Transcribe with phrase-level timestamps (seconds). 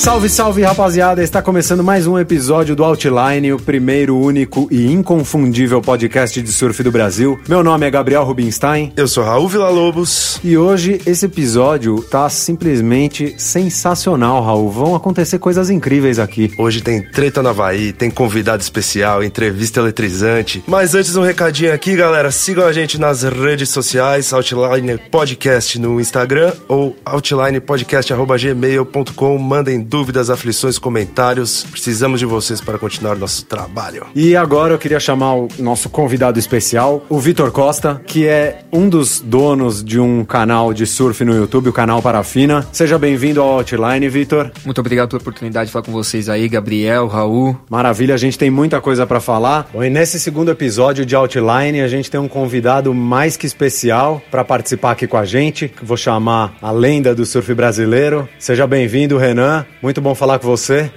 [0.00, 1.22] Salve, salve, rapaziada!
[1.22, 6.82] Está começando mais um episódio do Outline, o primeiro, único e inconfundível podcast de surf
[6.82, 7.38] do Brasil.
[7.46, 8.94] Meu nome é Gabriel Rubinstein.
[8.96, 10.40] Eu sou Raul Villa-Lobos.
[10.42, 14.70] E hoje esse episódio tá simplesmente sensacional, Raul.
[14.70, 16.50] Vão acontecer coisas incríveis aqui.
[16.56, 20.64] Hoje tem treta no Havaí, tem convidado especial, entrevista eletrizante.
[20.66, 22.30] Mas antes um recadinho aqui, galera.
[22.30, 29.36] Sigam a gente nas redes sociais, Outline Podcast no Instagram ou outlinepodcast.gmail.com.
[29.36, 31.66] Mandem dúvidas, aflições, comentários.
[31.68, 34.06] Precisamos de vocês para continuar nosso trabalho.
[34.14, 38.88] E agora eu queria chamar o nosso convidado especial, o Vitor Costa, que é um
[38.88, 42.64] dos donos de um canal de surf no YouTube, o canal Parafina.
[42.70, 44.52] Seja bem-vindo ao Outline, Vitor.
[44.64, 47.58] Muito obrigado pela oportunidade de falar com vocês aí, Gabriel, Raul.
[47.68, 49.68] Maravilha, a gente tem muita coisa para falar.
[49.72, 54.22] Bom, e nesse segundo episódio de Outline, a gente tem um convidado mais que especial
[54.30, 55.72] para participar aqui com a gente.
[55.82, 58.28] Vou chamar a lenda do surf brasileiro.
[58.38, 59.66] Seja bem-vindo, Renan.
[59.82, 60.90] Muito bom falar com você.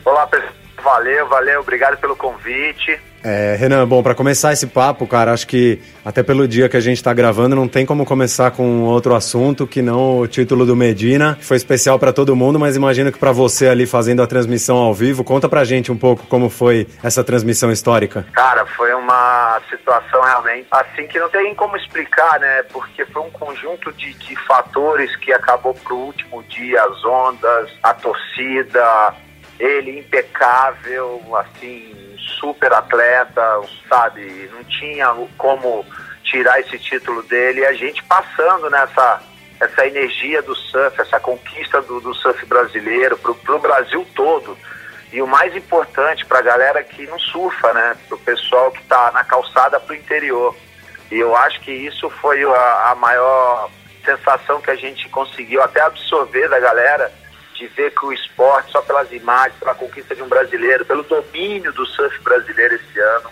[1.04, 1.59] Valeu, valeu.
[1.59, 2.98] Obrigado pelo convite.
[3.22, 6.80] É, Renan, bom, para começar esse papo, cara, acho que até pelo dia que a
[6.80, 10.76] gente tá gravando, não tem como começar com outro assunto que não o título do
[10.76, 14.28] Medina, que foi especial para todo mundo, mas imagino que para você ali fazendo a
[14.28, 18.26] transmissão ao vivo, conta pra gente um pouco como foi essa transmissão histórica.
[18.34, 22.64] Cara, foi uma situação realmente assim que não tem como explicar, né?
[22.72, 27.94] Porque foi um conjunto de, de fatores que acabou pro último dia, as ondas, a
[27.94, 29.14] torcida,
[29.59, 34.50] ele impecável, assim, super atleta, sabe?
[34.54, 35.86] Não tinha como
[36.23, 37.62] tirar esse título dele.
[37.62, 39.22] E a gente passando nessa
[39.59, 44.58] essa energia do surf, essa conquista do, do surf brasileiro para o Brasil todo.
[45.12, 47.96] E o mais importante para a galera que não surfa, né?
[48.08, 50.56] Para o pessoal que está na calçada para o interior.
[51.12, 53.70] E eu acho que isso foi a, a maior
[54.04, 57.12] sensação que a gente conseguiu até absorver da galera
[57.53, 61.72] de ver que o esporte, só pelas imagens, pela conquista de um brasileiro, pelo domínio
[61.74, 63.30] do surf brasileiro esse ano,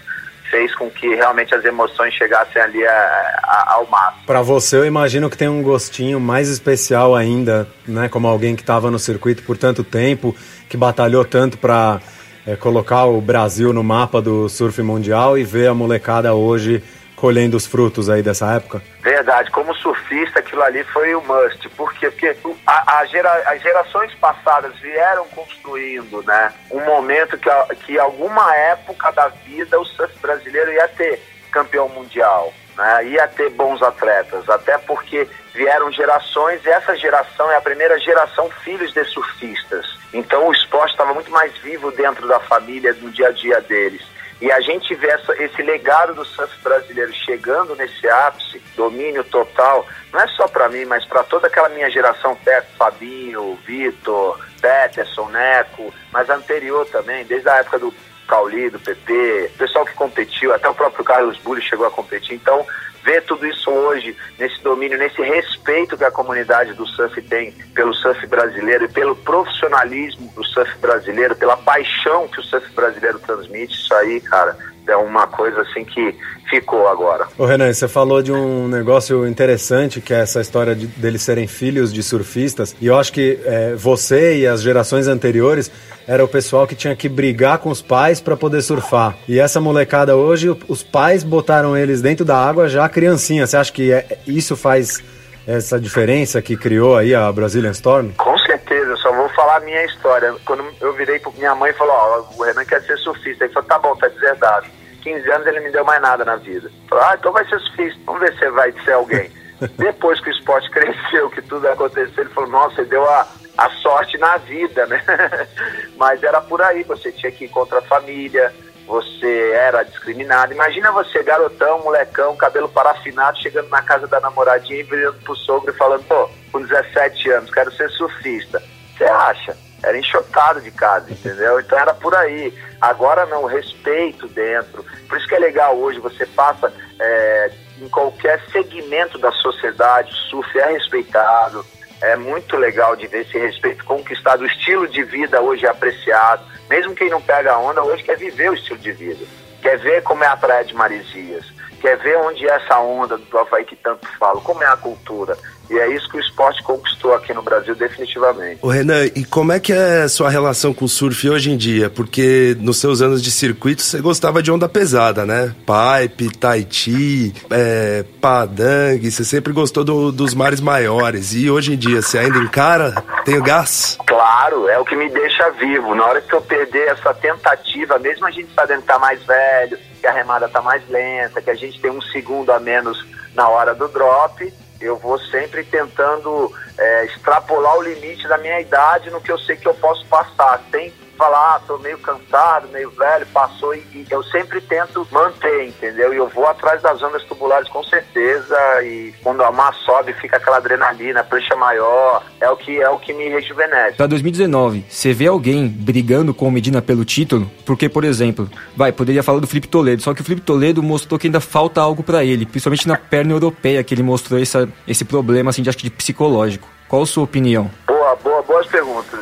[0.50, 4.26] fez com que realmente as emoções chegassem ali a, a, ao máximo.
[4.26, 8.10] Para você, eu imagino que tem um gostinho mais especial ainda, né?
[8.10, 10.36] Como alguém que estava no circuito por tanto tempo,
[10.70, 12.02] que batalhou tanto para
[12.46, 16.84] é, colocar o Brasil no mapa do surf mundial e ver a molecada hoje
[17.16, 18.81] colhendo os frutos aí dessa época?
[19.01, 21.67] Verdade, como surfista, aquilo ali foi o must.
[21.69, 22.12] Por quê?
[22.12, 22.35] Porque
[22.67, 27.50] a, a gera, as gerações passadas vieram construindo né, um momento que,
[27.84, 31.19] que alguma época da vida o surf brasileiro ia ter
[31.51, 32.53] campeão mundial.
[32.78, 38.00] Né, ia ter bons atletas, até porque vieram gerações e essa geração é a primeira
[38.00, 39.85] geração filhos de surfistas.
[40.13, 44.11] Então o esporte estava muito mais vivo dentro da família, no dia a dia deles.
[44.41, 49.85] E a gente vê essa, esse legado do surf brasileiro chegando nesse ápice, domínio total,
[50.12, 55.30] não é só para mim, mas para toda aquela minha geração, Teco, Fabinho, Vitor, Peterson,
[55.30, 57.94] Neco, mas anterior também, desde a época do
[58.28, 62.35] Cauli, do PP, pessoal que competiu, até o próprio Carlos Bulli chegou a competir.
[62.35, 62.66] Então,
[63.03, 67.94] ver tudo isso hoje, nesse domínio, nesse respeito que a comunidade do surf tem pelo
[67.94, 73.73] surf brasileiro e pelo profissionalismo do surf brasileiro, pela paixão que o surf brasileiro transmite,
[73.73, 74.57] isso aí, cara,
[74.91, 76.16] é uma coisa assim que
[76.50, 77.28] ficou agora.
[77.38, 81.47] Ô Renan, você falou de um negócio interessante que é essa história de, deles serem
[81.47, 85.72] filhos de surfistas e eu acho que é, você e as gerações anteriores
[86.07, 89.16] era o pessoal que tinha que brigar com os pais para poder surfar.
[89.28, 93.47] E essa molecada hoje, os pais botaram eles dentro da água já criancinha.
[93.47, 95.01] Você acha que é, isso faz
[95.47, 98.12] essa diferença que criou aí a Brazilian Storm?
[98.18, 100.34] Com certeza, só vou falar a minha história.
[100.46, 103.46] Quando eu virei para minha mãe e falou, ó, oh, o Renan quer ser surfista.
[103.46, 104.68] Ele falou, tá bom, tá deserdado.
[105.01, 106.72] 15 anos ele me deu mais nada na vida.
[106.89, 109.31] Falei, ah, então vai ser surfista, vamos ver se você vai ser alguém.
[109.78, 113.69] Depois que o esporte cresceu, que tudo aconteceu, ele falou, nossa, ele deu a, a
[113.69, 115.03] sorte na vida, né?
[115.97, 118.53] Mas era por aí, você tinha que ir contra a família,
[118.88, 120.53] você era discriminado.
[120.53, 125.71] Imagina você, garotão, molecão, cabelo parafinado, chegando na casa da namoradinha e virando pro sogro
[125.71, 128.62] e falando, pô, com 17 anos, quero ser surfista.
[128.97, 129.57] Você acha?
[129.83, 131.60] Era enxotado de casa, entendeu?
[131.60, 132.54] Então era por aí.
[132.80, 134.86] Agora não, respeito dentro.
[135.07, 137.51] Por isso que é legal hoje, você passa é,
[137.81, 141.66] em qualquer segmento da sociedade, o surf é respeitado.
[142.01, 144.42] É muito legal de ver esse respeito conquistado.
[144.42, 146.44] O estilo de vida hoje é apreciado.
[146.69, 149.25] Mesmo quem não pega onda, hoje quer viver o estilo de vida.
[149.62, 151.45] Quer ver como é a praia de Marizias.
[151.80, 154.42] Quer ver onde é essa onda do Havaí que tanto falo.
[154.42, 155.38] Como é a cultura.
[155.71, 158.59] E é isso que o esporte conquistou aqui no Brasil, definitivamente.
[158.62, 161.57] O Renan, e como é que é a sua relação com o surf hoje em
[161.57, 161.89] dia?
[161.89, 165.56] Porque nos seus anos de circuito você gostava de onda pesada, né?
[165.65, 171.33] Pipe, Tahiti, é, Padang, você sempre gostou do, dos mares maiores.
[171.33, 173.01] E hoje em dia você ainda encara?
[173.23, 173.97] Tem o gás?
[174.06, 175.95] Claro Claro, é o que me deixa vivo.
[175.95, 179.77] Na hora que eu perder essa tentativa, mesmo a gente sabendo que tá mais velho,
[180.00, 183.47] que a remada tá mais lenta, que a gente tem um segundo a menos na
[183.47, 189.22] hora do drop, eu vou sempre tentando é, extrapolar o limite da minha idade no
[189.22, 193.27] que eu sei que eu posso passar, sem falar, ah, tô meio cansado, meio velho,
[193.27, 196.12] passou e, e, eu sempre tento manter, entendeu?
[196.12, 200.38] E eu vou atrás das ondas tubulares com certeza e quando a mar sobe fica
[200.38, 203.97] aquela adrenalina, prancha maior, é o que é o que me rejuvenesce.
[203.97, 207.50] Para 2019, você vê alguém brigando com o Medina pelo título?
[207.68, 211.19] Porque, por exemplo, vai, poderia falar do Felipe Toledo, só que o Felipe Toledo mostrou
[211.19, 215.06] que ainda falta algo para ele, principalmente na perna europeia, que ele mostrou essa, esse
[215.06, 216.68] problema assim de acho que de psicológico.
[216.88, 217.69] Qual a sua opinião?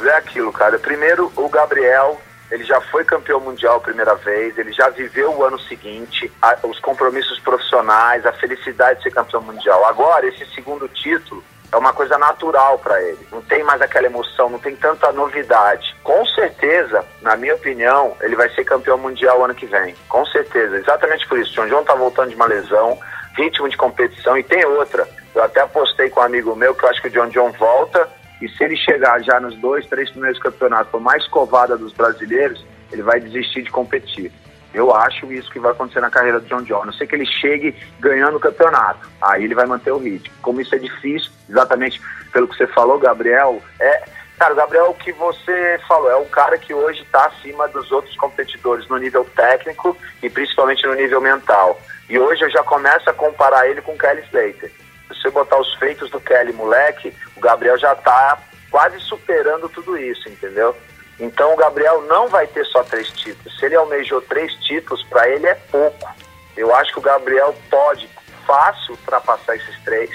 [0.07, 0.79] É aquilo, cara.
[0.79, 2.19] Primeiro, o Gabriel,
[2.51, 6.57] ele já foi campeão mundial a primeira vez, ele já viveu o ano seguinte, a,
[6.63, 9.85] os compromissos profissionais, a felicidade de ser campeão mundial.
[9.85, 13.27] Agora, esse segundo título é uma coisa natural para ele.
[13.31, 15.95] Não tem mais aquela emoção, não tem tanta novidade.
[16.03, 19.95] Com certeza, na minha opinião, ele vai ser campeão mundial ano que vem.
[20.07, 20.77] Com certeza.
[20.77, 21.53] Exatamente por isso.
[21.53, 22.97] John John tá voltando de uma lesão,
[23.37, 25.07] ritmo de competição e tem outra.
[25.35, 28.09] Eu até apostei com um amigo meu que eu acho que o John John volta
[28.41, 32.65] e se ele chegar já nos dois, três primeiros campeonatos for mais covada dos brasileiros,
[32.91, 34.31] ele vai desistir de competir.
[34.73, 36.85] Eu acho isso que vai acontecer na carreira do John John.
[36.85, 39.09] Não sei que ele chegue ganhando o campeonato.
[39.21, 40.33] Aí ele vai manter o ritmo.
[40.41, 41.99] Como isso é difícil, exatamente
[42.31, 44.03] pelo que você falou, Gabriel, é.
[44.37, 47.91] Cara, o Gabriel, o que você falou, é um cara que hoje está acima dos
[47.91, 51.77] outros competidores no nível técnico e principalmente no nível mental.
[52.09, 54.71] E hoje eu já começo a comparar ele com o Kelly Slater
[55.09, 58.37] se você botar os feitos do Kelly moleque, o Gabriel já está
[58.69, 60.75] quase superando tudo isso, entendeu?
[61.19, 63.57] Então o Gabriel não vai ter só três títulos.
[63.59, 66.09] Se ele almejou três títulos, para ele é pouco.
[66.55, 68.09] Eu acho que o Gabriel pode
[68.45, 70.09] fácil ultrapassar esses três,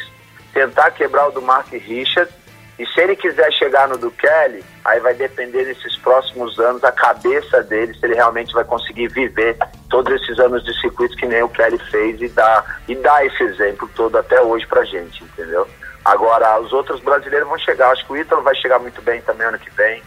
[0.53, 2.33] tentar quebrar o do Mark Richard
[2.79, 6.91] e se ele quiser chegar no do Kelly, aí vai depender nesses próximos anos a
[6.91, 9.57] cabeça dele, se ele realmente vai conseguir viver
[9.95, 13.41] todos esses anos de circuitos que nem o Kelly fez e dar, e dar esse
[13.45, 15.69] exemplo todo até hoje pra gente, entendeu?
[16.05, 19.47] Agora, os outros brasileiros vão chegar, acho que o Ítalo vai chegar muito bem também
[19.47, 20.03] ano que vem.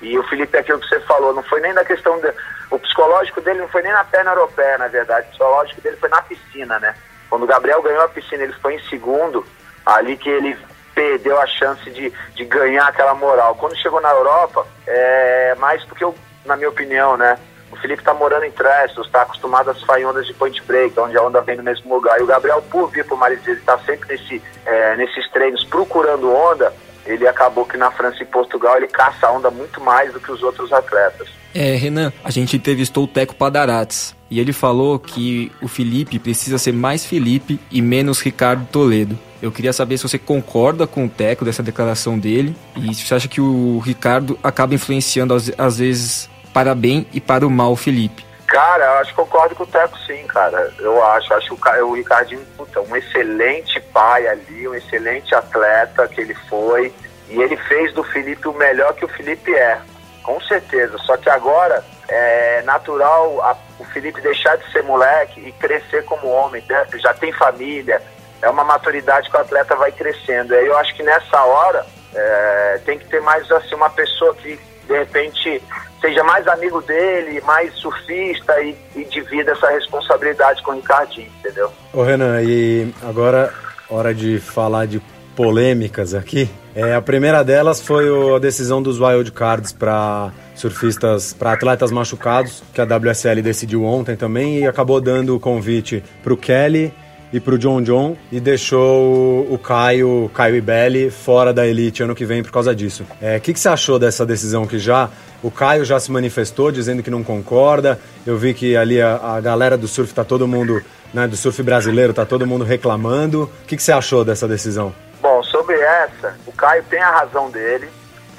[0.00, 2.20] E o Felipe, aquilo que você falou, não foi nem na questão.
[2.20, 2.32] De,
[2.70, 5.26] o psicológico dele não foi nem na perna europeia, na verdade.
[5.26, 6.94] O psicológico dele foi na piscina, né?
[7.28, 9.44] Quando o Gabriel ganhou a piscina, ele foi em segundo,
[9.84, 10.56] ali que ele
[10.94, 13.56] perdeu a chance de, de ganhar aquela moral.
[13.56, 17.36] Quando chegou na Europa, é mais porque, eu, na minha opinião, né?
[17.72, 21.16] O Felipe está morando em Trestos, está acostumado a surfar ondas de point break, onde
[21.16, 22.20] a onda vem no mesmo lugar.
[22.20, 25.64] E o Gabriel, por vir para o Marizia, ele está sempre nesse, é, nesses treinos
[25.64, 26.72] procurando onda.
[27.04, 30.30] Ele acabou que na França e Portugal ele caça a onda muito mais do que
[30.30, 31.28] os outros atletas.
[31.54, 36.56] É, Renan, a gente entrevistou o Teco Padarates e ele falou que o Felipe precisa
[36.58, 39.18] ser mais Felipe e menos Ricardo Toledo.
[39.42, 43.14] Eu queria saber se você concorda com o Teco dessa declaração dele e se você
[43.14, 48.24] acha que o Ricardo acaba influenciando às vezes para bem e para o mal Felipe.
[48.46, 50.70] Cara, eu acho que concordo com o Teco sim, cara.
[50.78, 56.20] Eu acho, acho o, o Ricardinho, puta, um excelente pai ali, um excelente atleta que
[56.20, 56.92] ele foi.
[57.30, 59.80] E ele fez do Felipe o melhor que o Felipe é,
[60.22, 60.98] com certeza.
[60.98, 66.28] Só que agora é natural a, o Felipe deixar de ser moleque e crescer como
[66.28, 66.62] homem.
[66.68, 66.86] Né?
[66.96, 68.02] Já tem família,
[68.42, 70.54] é uma maturidade que o atleta vai crescendo.
[70.54, 74.60] Aí eu acho que nessa hora é, tem que ter mais assim uma pessoa que
[74.86, 75.62] de repente
[76.00, 81.72] seja mais amigo dele, mais surfista e, e divida essa responsabilidade com o Ricardinho, entendeu?
[81.92, 83.52] Ô Renan, e agora
[83.88, 85.00] hora de falar de
[85.36, 86.50] polêmicas aqui.
[86.74, 92.80] É, a primeira delas foi a decisão dos wildcards para surfistas, para atletas machucados, que
[92.80, 96.92] a WSL decidiu ontem também e acabou dando o convite para o Kelly
[97.32, 102.24] e pro John John e deixou o Caio, Caio Ibelli fora da elite ano que
[102.24, 103.04] vem por causa disso.
[103.20, 105.08] O é, que, que você achou dessa decisão que já
[105.42, 107.98] o Caio já se manifestou dizendo que não concorda.
[108.26, 111.62] Eu vi que ali a, a galera do surf tá todo mundo, né, do surf
[111.62, 113.44] brasileiro tá todo mundo reclamando.
[113.44, 114.94] O que, que você achou dessa decisão?
[115.20, 117.88] Bom, sobre essa, o Caio tem a razão dele,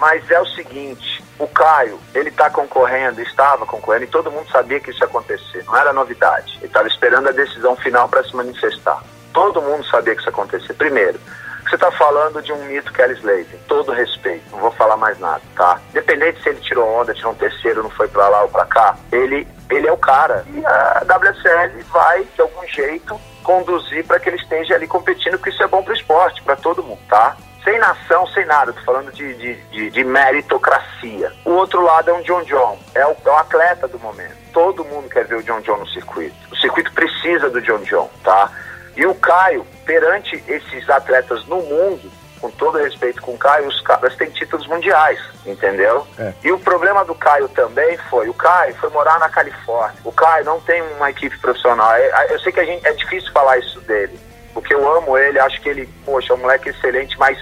[0.03, 4.77] mas é o seguinte, o Caio, ele está concorrendo, estava concorrendo, e todo mundo sabia
[4.77, 6.57] que isso ia acontecer, não era novidade.
[6.57, 9.01] Ele estava esperando a decisão final para se manifestar.
[9.31, 10.74] Todo mundo sabia que isso ia acontecer.
[10.74, 11.17] Primeiro,
[11.63, 15.41] você está falando de um mito Kelly Slater, todo respeito, não vou falar mais nada,
[15.55, 15.79] tá?
[15.91, 18.98] Independente se ele tirou onda, tirou um terceiro, não foi para lá ou para cá,
[19.10, 20.43] ele, ele é o cara.
[20.53, 25.51] E a WSL vai, de algum jeito, conduzir para que ele esteja ali competindo, porque
[25.51, 27.38] isso é bom para o esporte, para todo mundo, tá?
[27.63, 31.32] Sem nação, sem nada, tô falando de, de, de, de, meritocracia.
[31.46, 34.36] O outro lado é um John John, é o, é o, atleta do momento.
[34.51, 36.36] Todo mundo quer ver o John John no circuito.
[36.51, 38.51] O circuito precisa do John John, tá?
[38.96, 43.79] E o Caio, perante esses atletas no mundo, com todo respeito com o Caio, os
[43.82, 46.05] caras têm títulos mundiais, entendeu?
[46.20, 46.34] É.
[46.43, 49.98] E o problema do Caio também foi, o Caio foi morar na Califórnia.
[50.03, 51.93] O Caio não tem uma equipe profissional.
[51.93, 54.20] É- Eu sei que a gente, é difícil falar isso dele,
[54.53, 57.38] porque eu amo ele, acho que ele, poxa, é um moleque excelente, mas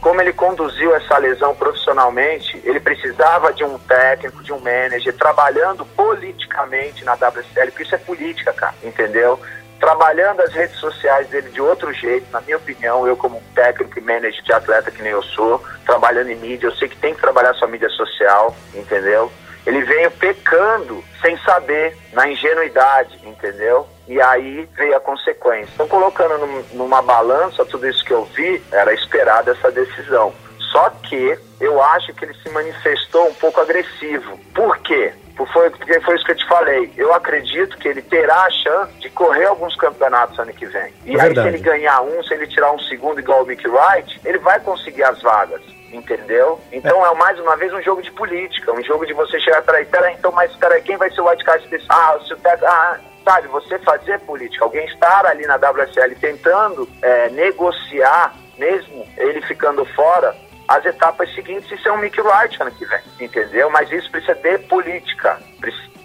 [0.00, 5.84] como ele conduziu essa lesão profissionalmente, ele precisava de um técnico, de um manager, trabalhando
[5.84, 9.38] politicamente na WSL, porque isso é política, cara, entendeu?
[9.78, 14.02] Trabalhando as redes sociais dele de outro jeito, na minha opinião, eu como técnico e
[14.02, 17.20] manager de atleta que nem eu sou, trabalhando em mídia, eu sei que tem que
[17.20, 19.30] trabalhar sua mídia social, entendeu?
[19.66, 23.86] Ele veio pecando sem saber, na ingenuidade, entendeu?
[24.10, 25.70] E aí veio a consequência.
[25.74, 30.32] Então, colocando num- numa balança tudo isso que eu vi, era esperada essa decisão.
[30.72, 34.36] Só que eu acho que ele se manifestou um pouco agressivo.
[34.52, 35.12] Por quê?
[35.36, 36.92] Por- Foi, porque foi isso que eu te falei.
[36.96, 40.92] Eu acredito que ele terá a chance de correr alguns campeonatos ano que vem.
[41.06, 43.66] E É aí, se ele ganhar um, se ele tirar um segundo igual o Mick
[43.66, 45.62] Wright, ele vai conseguir as vagas.
[45.92, 46.60] Entendeu?
[46.72, 49.84] Então é mais uma vez um jogo de política, um jogo de você chegar, peraí,
[49.86, 51.84] peraí, então, mas peraí, quem vai ser o wildcard desse?
[51.88, 52.96] Ah, se o Tec- ah,
[53.30, 59.84] sabe, você fazer política, alguém estar ali na WSL tentando é, negociar, mesmo ele ficando
[59.94, 60.34] fora,
[60.66, 63.70] as etapas seguintes e ser um Mick Wright ano que vem, entendeu?
[63.70, 65.38] Mas isso precisa de política.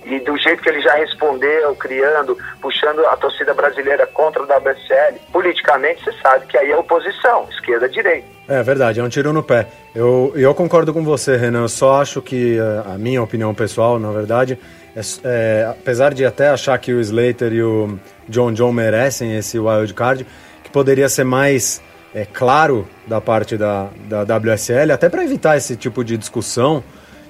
[0.05, 5.19] E do jeito que ele já respondeu, criando, puxando a torcida brasileira contra a WSL,
[5.31, 8.27] politicamente você sabe que aí é oposição, esquerda-direita.
[8.47, 9.67] É verdade, é um tiro no pé.
[9.95, 11.63] Eu, eu concordo com você, Renan.
[11.63, 14.59] Eu só acho que, eh, a minha opinião pessoal, na verdade,
[14.95, 17.99] é é, apesar de até achar que o Slater e o
[18.29, 20.25] John John merecem esse wild card,
[20.63, 21.81] que poderia ser mais
[22.13, 26.83] é, claro da parte da, da WSL, até para evitar esse tipo de discussão,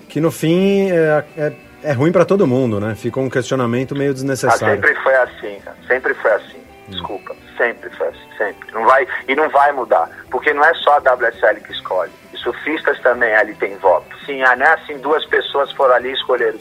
[0.07, 1.53] que no fim é, é,
[1.83, 2.93] é ruim para todo mundo, né?
[2.95, 4.75] Fica um questionamento meio Ah, desnecessário.
[4.75, 5.77] sempre foi assim, cara.
[5.87, 6.57] Sempre foi assim.
[6.87, 7.35] Desculpa.
[7.57, 8.19] Sempre foi assim.
[8.37, 8.71] Sempre.
[8.73, 10.09] Não vai, e não vai mudar.
[10.29, 12.11] Porque não é só a WSL que escolhe.
[12.33, 14.05] Os surfistas também ali têm voto.
[14.25, 16.53] Sim, ah, não é assim, duas pessoas foram ali escolher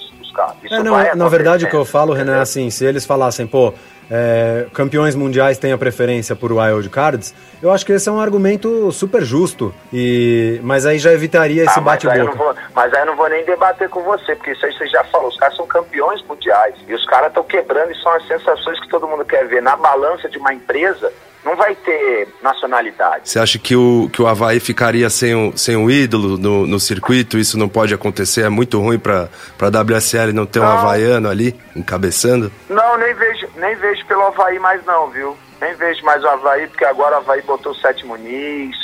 [0.62, 3.46] Isso É, não, na verdade, o que eu falo, Renan, é assim, se eles falassem,
[3.46, 3.72] pô,
[4.10, 8.20] é, campeões mundiais têm a preferência por wild cards, eu acho que esse é um
[8.20, 12.54] argumento super justo, e, mas aí já evitaria esse Ah, bate-boca.
[12.74, 15.28] mas aí eu não vou nem debater com você, porque isso aí você já falou.
[15.28, 16.74] Os caras são campeões mundiais.
[16.86, 19.62] E os caras estão quebrando e são as sensações que todo mundo quer ver.
[19.62, 21.10] Na balança de uma empresa,
[21.44, 23.28] não vai ter nacionalidade.
[23.28, 26.80] Você acha que o, que o Havaí ficaria sem o, sem o ídolo no, no
[26.80, 27.38] circuito?
[27.38, 28.42] Isso não pode acontecer?
[28.42, 29.28] É muito ruim para
[29.60, 30.78] a WSL não ter um Não.
[30.78, 32.50] havaiano ali encabeçando?
[32.68, 35.36] Não, nem vejo, nem vejo pelo Havaí mais não, viu?
[35.60, 38.76] Nem vejo mais o Havaí, porque agora o Havaí botou o Sete Muniz,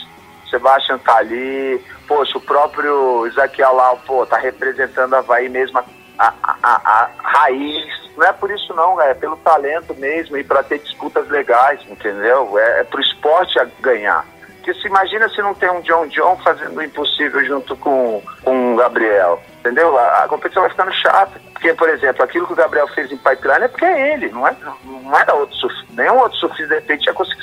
[0.50, 5.81] Sebastião tá ali, poxa, o próprio Ezequiel lá, pô, tá representando o Havaí mesmo,
[6.21, 8.11] a, a, a, raiz.
[8.17, 12.59] Não é por isso não, é pelo talento mesmo e para ter disputas legais, entendeu?
[12.59, 14.27] É, é pro esporte ganhar.
[14.57, 18.75] Porque se imagina se não tem um John John fazendo o impossível junto com, com
[18.75, 19.43] o Gabriel.
[19.61, 19.97] Entendeu?
[19.97, 21.41] A, a competição vai ficando chata.
[21.61, 24.49] Porque, por exemplo, aquilo que o Gabriel fez em pipeline é porque é ele, não
[24.49, 24.57] é,
[25.05, 25.85] não era outro surfista.
[25.95, 27.43] Nenhum outro surfista de repente ia conseguir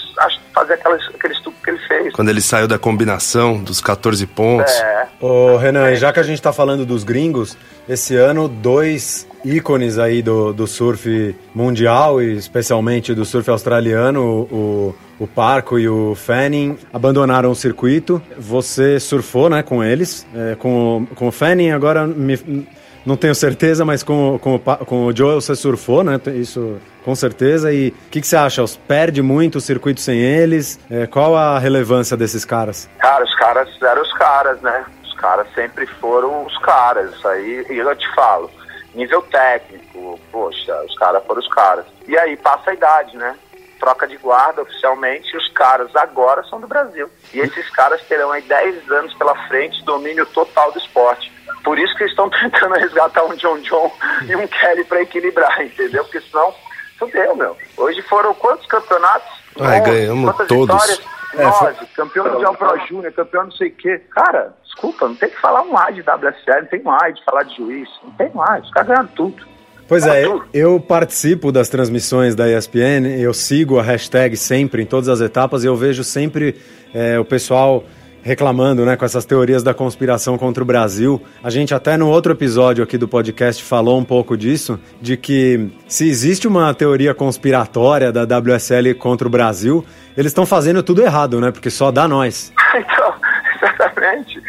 [0.56, 2.14] fazer aquelas, aquele estupro que ele fez.
[2.14, 4.74] Quando ele saiu da combinação dos 14 pontos.
[4.74, 5.08] É.
[5.22, 7.56] Ô, Renan, e já que a gente tá falando dos gringos,
[7.88, 14.96] esse ano dois ícones aí do, do surf mundial e especialmente do surf australiano, o,
[15.20, 18.20] o Parco e o Fanning, abandonaram o circuito.
[18.36, 22.68] Você surfou, né, com eles, é, com, o- com o Fanning agora me-
[23.08, 26.20] não tenho certeza, mas com, com, com o Joel você surfou, né?
[26.36, 27.72] Isso com certeza.
[27.72, 28.62] E o que, que você acha?
[28.62, 30.78] Os perde muito o circuito sem eles?
[30.92, 32.90] É, qual a relevância desses caras?
[33.00, 34.86] Cara, os caras eram os caras, né?
[35.06, 37.16] Os caras sempre foram os caras.
[37.16, 38.52] Isso aí, e eu te falo,
[38.94, 41.86] nível técnico, poxa, os caras foram os caras.
[42.10, 43.36] E aí passa a idade, né?
[43.80, 47.10] Troca de guarda oficialmente, e os caras agora são do Brasil.
[47.34, 51.32] E esses caras terão aí 10 anos pela frente, domínio total do esporte.
[51.64, 53.92] Por isso que eles estão tentando resgatar um John John
[54.28, 56.04] e um Kelly para equilibrar, entendeu?
[56.04, 56.54] Porque senão,
[56.98, 57.58] fudeu, meu.
[57.78, 59.30] Hoje foram quantos campeonatos?
[59.60, 59.92] Ai, Onze.
[59.92, 60.76] ganhamos Quantas todos.
[60.76, 61.18] vitórias?
[61.36, 64.02] É, Nove, campeão mundial Pro Júnior, campeão não sei o quê.
[64.12, 67.24] Cara, desculpa, não tem que falar um A de WSL, não tem um A de
[67.24, 69.46] falar de juiz, não tem um A, os caras ganham tudo.
[69.88, 75.08] Pois é, eu, participo das transmissões da ESPN, eu sigo a hashtag sempre em todas
[75.08, 76.58] as etapas e eu vejo sempre
[76.94, 77.86] é, o pessoal
[78.22, 81.22] reclamando né, com essas teorias da conspiração contra o Brasil.
[81.42, 85.72] A gente até no outro episódio aqui do podcast falou um pouco disso, de que
[85.88, 89.86] se existe uma teoria conspiratória da WSL contra o Brasil,
[90.18, 91.50] eles estão fazendo tudo errado, né?
[91.50, 92.52] Porque só dá nós.
[92.76, 93.14] então,
[93.56, 94.44] exatamente.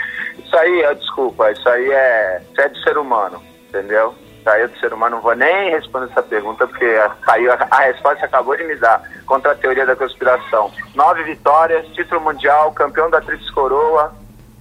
[0.45, 4.13] Isso aí, é, desculpa, isso aí é, é do ser humano, entendeu?
[4.57, 6.87] É do ser humano, não vou nem responder essa pergunta, porque
[7.27, 9.03] aí a, a resposta acabou de me dar.
[9.27, 10.73] contra a teoria da conspiração.
[10.95, 14.13] Nove vitórias, título mundial, campeão da Tríplice Coroa,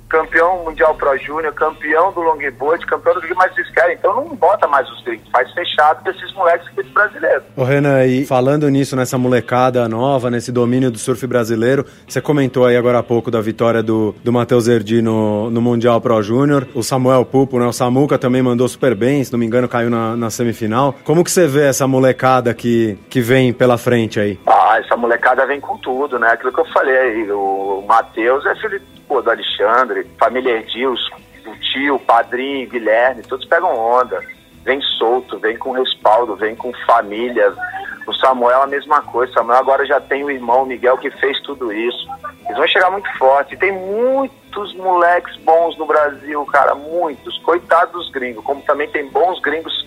[0.09, 3.95] campeão mundial pro júnior, campeão do longboard, campeão do que mais vocês querem.
[3.95, 7.43] Então não bota mais os gringos, faz fechado pra esses moleques aqui brasileiros.
[7.55, 12.65] Ô Renan, e falando nisso, nessa molecada nova, nesse domínio do surf brasileiro, você comentou
[12.65, 16.67] aí agora há pouco da vitória do, do Matheus Erdi no, no Mundial Pro Júnior,
[16.73, 19.89] o Samuel Pupo, né, o Samuca também mandou super bem, se não me engano caiu
[19.89, 20.95] na, na semifinal.
[21.03, 24.39] Como que você vê essa molecada que, que vem pela frente aí?
[24.47, 26.29] Ah, essa molecada vem com tudo, né?
[26.31, 30.99] Aquilo que eu falei aí, o Matheus é filho pô, do Alexandre, família Edils,
[31.45, 34.21] o tio, o padrinho, Guilherme, todos pegam onda.
[34.63, 37.53] Vem solto, vem com respaldo, vem com família.
[38.05, 39.31] O Samuel a mesma coisa.
[39.31, 42.07] O Samuel agora já tem o irmão Miguel que fez tudo isso.
[42.45, 43.53] Eles vão chegar muito forte.
[43.53, 47.37] E tem muitos moleques bons no Brasil, cara, muitos.
[47.39, 48.43] Coitados dos gringos.
[48.43, 49.85] Como também tem bons gringos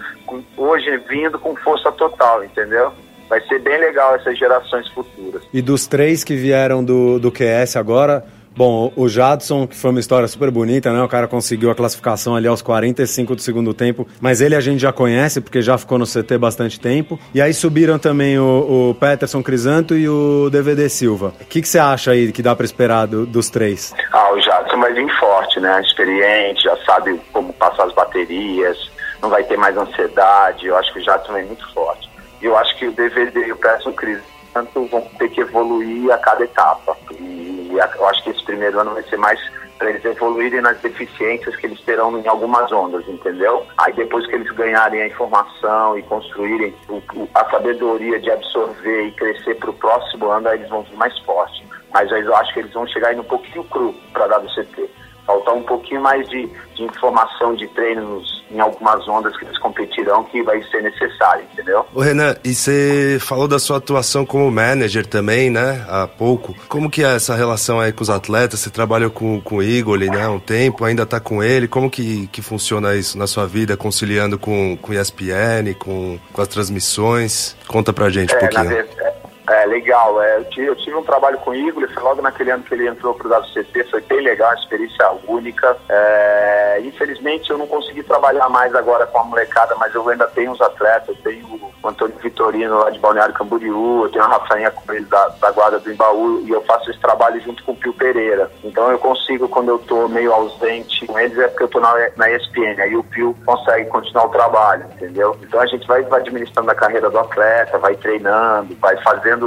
[0.56, 2.92] hoje vindo com força total, entendeu?
[3.28, 5.42] Vai ser bem legal essas gerações futuras.
[5.52, 8.24] E dos três que vieram do, do QS agora,
[8.56, 11.02] Bom, o Jadson, que foi uma história super bonita, né?
[11.02, 14.80] O cara conseguiu a classificação ali aos 45 do segundo tempo, mas ele a gente
[14.80, 17.18] já conhece, porque já ficou no CT bastante tempo.
[17.32, 21.32] E aí subiram também o, o Peterson Crisanto e o DVD Silva.
[21.40, 23.94] O que, que você acha aí que dá para esperar do, dos três?
[24.12, 25.80] Ah, o Jadson vai vir forte, né?
[25.82, 28.76] Experiente, já sabe como passar as baterias,
[29.22, 30.66] não vai ter mais ansiedade.
[30.66, 32.10] Eu acho que o Jadson é muito forte.
[32.42, 36.18] E eu acho que o DVD e o Peterson Crisanto vão ter que evoluir a
[36.18, 36.96] cada etapa.
[37.12, 37.39] E
[37.78, 39.40] eu acho que esse primeiro ano vai ser mais
[39.78, 43.66] para eles evoluírem nas deficiências que eles terão em algumas ondas, entendeu?
[43.78, 49.12] Aí depois que eles ganharem a informação e construírem o, a sabedoria de absorver e
[49.12, 51.62] crescer para o próximo ano, aí eles vão vir mais fortes.
[51.92, 54.99] Mas eu acho que eles vão chegar ainda um pouquinho cru para a WCT
[55.30, 60.24] faltar um pouquinho mais de, de informação de treinos em algumas ondas que eles competirão
[60.24, 61.86] que vai ser necessário, entendeu?
[61.94, 66.54] Ô Renan, e você falou da sua atuação como manager também, né, há pouco.
[66.68, 68.58] Como que é essa relação aí com os atletas?
[68.58, 71.68] Você trabalhou com, com o Igor, né, há um tempo, ainda tá com ele.
[71.68, 76.48] Como que, que funciona isso na sua vida, conciliando com, com ESPN, com, com as
[76.48, 77.56] transmissões?
[77.68, 78.64] Conta pra gente um é, pouquinho.
[78.64, 79.09] Na,
[79.50, 80.22] é, legal.
[80.22, 82.72] É, eu, tive, eu, tive, um trabalho com o Igor, foi logo naquele ano que
[82.72, 85.76] ele entrou para o WCT, foi bem legal, experiência única.
[85.88, 90.52] É, infelizmente eu não consegui trabalhar mais agora com a molecada, mas eu ainda tenho
[90.52, 91.46] os atletas, tenho
[91.82, 95.50] o Antônio Vitorino lá de Balneário Camboriú, eu tenho a Rafainha com ele da, da
[95.50, 98.50] guarda do Embaú e eu faço esse trabalho junto com o Pio Pereira.
[98.62, 101.94] Então eu consigo, quando eu estou meio ausente com eles, é porque eu estou na,
[102.16, 105.36] na ESPN, aí o Pio consegue continuar o trabalho, entendeu?
[105.42, 109.39] Então a gente vai, vai administrando a carreira do atleta, vai treinando, vai fazendo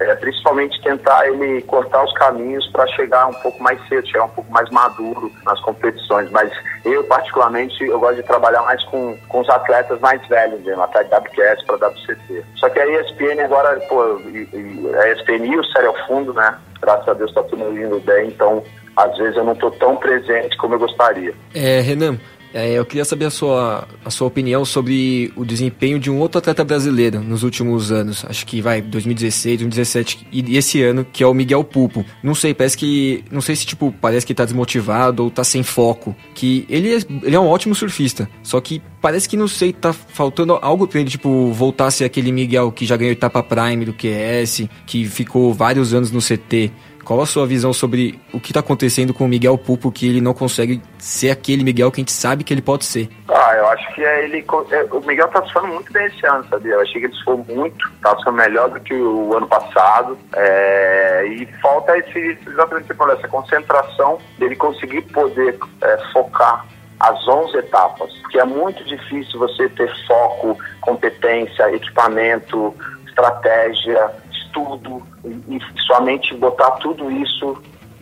[0.00, 4.30] é, principalmente tentar ele cortar os caminhos para chegar um pouco mais cedo, chegar um
[4.30, 6.30] pouco mais maduro nas competições.
[6.30, 6.50] Mas
[6.84, 11.00] eu, particularmente, eu gosto de trabalhar mais com, com os atletas mais velhos mesmo, até
[11.00, 12.44] WQS para WCT.
[12.56, 16.56] Só que a ESPN agora, pô, a ESPN e o Série ao Fundo, né?
[16.80, 18.62] Graças a Deus está tudo indo bem, então
[18.96, 21.34] às vezes eu não estou tão presente como eu gostaria.
[21.54, 22.18] É, Renan,
[22.52, 26.38] é, eu queria saber a sua, a sua opinião sobre o desempenho de um outro
[26.38, 28.24] atleta brasileiro nos últimos anos.
[28.28, 32.04] Acho que vai 2016, 2017 e esse ano, que é o Miguel Pupo.
[32.22, 33.24] Não sei, parece que.
[33.30, 36.14] Não sei se, tipo, parece que tá desmotivado ou tá sem foco.
[36.34, 38.28] Que ele é, ele é um ótimo surfista.
[38.42, 42.04] Só que parece que, não sei, tá faltando algo pra ele, tipo, voltar a ser
[42.04, 46.72] aquele Miguel que já ganhou etapa Prime do QS, que ficou vários anos no CT.
[47.10, 50.20] Qual a sua visão sobre o que está acontecendo com o Miguel Pupo, que ele
[50.20, 53.08] não consegue ser aquele Miguel que a gente sabe que ele pode ser?
[53.28, 54.46] Ah, eu acho que é ele.
[54.70, 56.74] É, o Miguel está falando muito bem esse ano, sabia?
[56.74, 60.16] Eu achei que ele foi muito, está sendo melhor do que o ano passado.
[60.36, 66.64] É, e falta esse, exatamente essa concentração dele conseguir poder é, focar
[67.00, 72.72] as 11 etapas, porque é muito difícil você ter foco, competência, equipamento,
[73.08, 74.12] estratégia,
[74.50, 77.56] estudo e, e somente botar tudo isso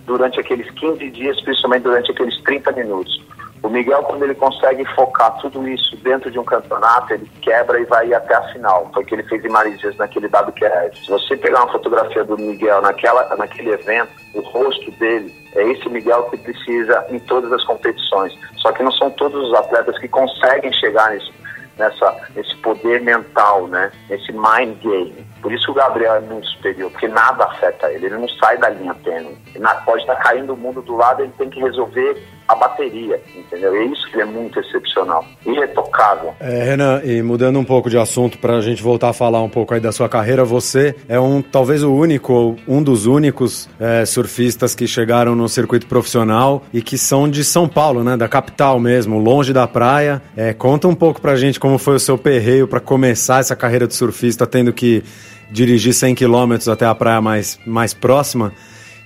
[0.06, 3.28] durante aqueles 15 dias, principalmente durante aqueles 30 minutos.
[3.62, 7.84] O Miguel, quando ele consegue focar tudo isso dentro de um campeonato, ele quebra e
[7.84, 8.88] vai até a final.
[8.94, 11.04] Foi o que ele fez em Marisias naquele WQS.
[11.04, 15.88] Se você pegar uma fotografia do Miguel naquela, naquele evento, o rosto dele é esse
[15.88, 18.32] Miguel que precisa em todas as competições.
[18.58, 21.32] Só que não são todos os atletas que conseguem chegar nesse,
[21.79, 23.91] nessa, nesse poder mental, né?
[24.09, 25.27] Nesse mind game.
[25.41, 28.69] Por isso o Gabriel é muito superior, porque nada afeta ele, ele não sai da
[28.69, 29.38] linha tênue.
[29.85, 33.74] Pode estar caindo o mundo do lado, ele tem que resolver a bateria, entendeu?
[33.74, 36.32] É isso que é muito excepcional, irretocável.
[36.40, 39.50] É, Renan, e mudando um pouco de assunto para a gente voltar a falar um
[39.50, 44.06] pouco aí da sua carreira, você é um, talvez o único, um dos únicos é,
[44.06, 48.16] surfistas que chegaram no circuito profissional e que são de São Paulo, né?
[48.16, 50.22] Da capital mesmo, longe da praia.
[50.34, 53.87] É, conta um pouco pra gente como foi o seu perreio para começar essa carreira
[53.87, 55.04] de surfista, tendo que
[55.50, 58.52] dirigir 100 quilômetros até a praia mais, mais próxima.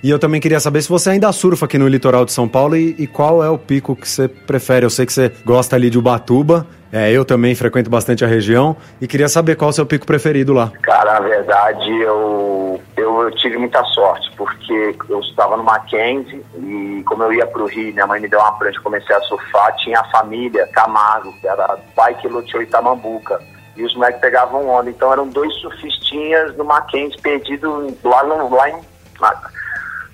[0.02, 2.76] E eu também queria saber se você ainda surfa aqui no litoral de São Paulo
[2.76, 4.84] e, e qual é o pico que você prefere.
[4.84, 8.76] Eu sei que você gosta ali de Ubatuba, é, eu também frequento bastante a região
[9.00, 10.72] e queria saber qual é o seu pico preferido lá.
[10.82, 17.04] Cara, na verdade, eu, eu, eu tive muita sorte, porque eu estava no Mackenzie e
[17.06, 19.76] como eu ia para o Rio, minha mãe me deu uma prancha, comecei a surfar,
[19.76, 23.40] tinha a família Camargo, que era pai que loteou Itamambuca.
[23.76, 24.90] E os moleques pegavam onda.
[24.90, 28.82] Então eram dois surfistinhas no Mackenzie perdido lá, no, lá em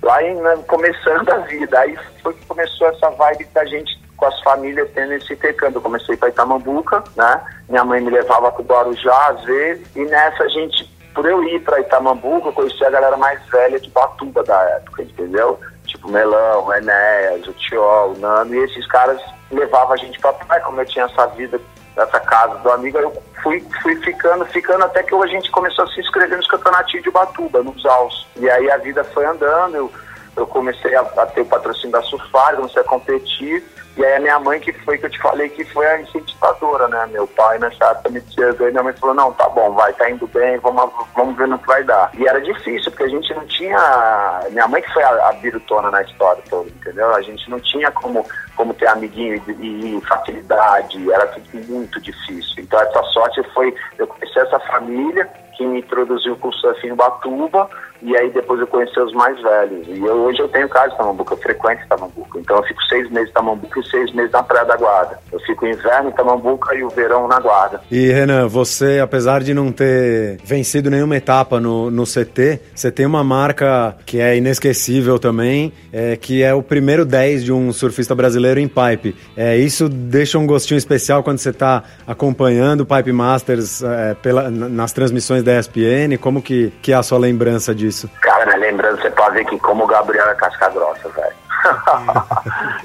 [0.03, 1.79] lá em, né, começando a vida.
[1.81, 5.79] Aí foi que começou essa vibe da gente com as famílias tendo esse intercâmbio.
[5.79, 7.41] Eu comecei para Itamambuca, né?
[7.69, 10.85] Minha mãe me levava para o Guarujá às vezes, e nessa a gente,
[11.15, 15.03] por eu ir para Itamambuca, eu conheci a galera mais velha de Batuba da época,
[15.03, 15.59] entendeu?
[15.85, 20.63] Tipo Melão, Enéas, o Tiol, o Nano, e esses caras levavam a gente para praia,
[20.63, 21.61] como eu tinha essa vida
[21.99, 25.89] dessa casa do amigo, eu fui, fui ficando, ficando até que a gente começou a
[25.89, 28.27] se inscrever nos campeonatos de Batuba, nos AUS.
[28.37, 29.93] E aí a vida foi andando, eu,
[30.37, 33.65] eu comecei a, a ter o patrocínio da Surfar, comecei a competir.
[33.99, 36.87] E aí a minha mãe, que foi que eu te falei, que foi a incentivadora,
[36.87, 37.09] né?
[37.11, 40.09] Meu pai nessa época me dizia, e minha mãe falou, não, tá bom, vai, tá
[40.09, 42.09] indo bem, vamos, vamos ver no que vai dar.
[42.15, 44.41] E era difícil, porque a gente não tinha.
[44.51, 47.13] Minha mãe que foi a, a birutona na história toda, entendeu?
[47.13, 52.63] A gente não tinha como, como ter amiguinho e, e facilidade, era tudo muito difícil.
[52.63, 55.29] Então essa sorte foi, eu conheci essa família
[55.59, 57.69] que me introduziu o curso surf em Batuba,
[58.01, 59.87] e aí depois eu conheci os mais velhos.
[59.89, 62.39] E eu, hoje eu tenho casa em Tamambuca, eu frequento Tamambuca.
[62.39, 65.19] Então eu fico seis meses em Tamambuca e seis meses na Praia da Guarda.
[65.33, 67.81] Eu fico o inverno em Tamambuca e o verão na Guarda.
[67.91, 73.05] E Renan, você, apesar de não ter vencido nenhuma etapa no, no CT, você tem
[73.05, 78.15] uma marca que é inesquecível também, é, que é o primeiro 10 de um surfista
[78.15, 79.17] brasileiro em pipe.
[79.37, 84.49] É, isso deixa um gostinho especial quando você está acompanhando o Pipe Masters é, pela,
[84.51, 86.17] nas transmissões da ESPN.
[86.21, 87.89] Como que, que é a sua lembrança disso?
[87.89, 88.11] disso?
[88.21, 91.35] Cara, na lembrança você pode ver que como o Gabriel é casca grossa, velho.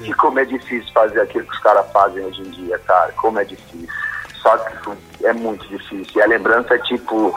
[0.00, 3.12] e como é difícil fazer aquilo que os caras fazem hoje em dia, cara.
[3.12, 3.88] Como é difícil.
[4.42, 6.12] Só que é muito difícil.
[6.16, 7.34] E a lembrança é tipo,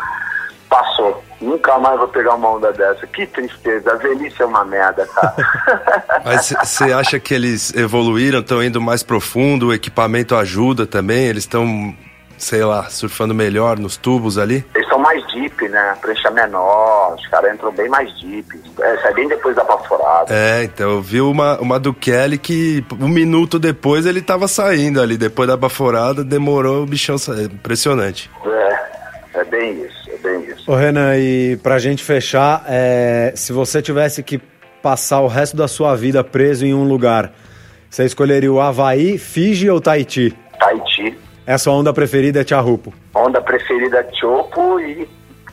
[0.69, 1.23] passou.
[1.39, 3.05] Nunca mais vou pegar uma onda dessa.
[3.07, 3.91] Que tristeza.
[3.91, 5.35] A velhice é uma merda, cara.
[6.25, 11.25] Mas você acha que eles evoluíram, estão indo mais profundo, o equipamento ajuda também?
[11.25, 11.95] Eles estão
[12.37, 14.63] sei lá, surfando melhor nos tubos ali?
[14.75, 15.97] Eles são mais deep, né?
[16.01, 18.47] Prancha menor, os caras entram bem mais deep.
[18.79, 20.33] É, sai bem depois da baforada.
[20.33, 25.01] É, então eu vi uma, uma do Kelly que um minuto depois ele tava saindo
[25.01, 27.45] ali, depois da baforada, demorou o bichão sair.
[27.45, 28.29] Impressionante.
[28.45, 30.71] É, é bem isso, é bem isso.
[30.71, 34.39] Ô Renan, e pra gente fechar, é, se você tivesse que
[34.81, 37.33] passar o resto da sua vida preso em um lugar,
[37.89, 40.35] você escolheria o Havaí, Fiji ou Tahiti?
[40.59, 41.17] Tahiti.
[41.47, 42.93] Essa onda preferida é Tiarrupo.
[43.15, 45.07] Onda preferida é Chopo e